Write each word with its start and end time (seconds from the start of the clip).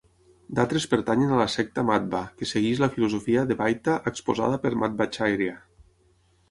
D'altres 0.59 0.87
pertanyen 0.93 1.33
a 1.35 1.41
la 1.41 1.45
secta 1.55 1.83
Madhva, 1.91 2.23
que 2.39 2.49
segueix 2.53 2.81
la 2.85 2.91
filosofia 2.97 3.45
Dvaita 3.53 4.01
exposada 4.13 4.63
per 4.67 4.75
Madhvacharya. 4.85 5.59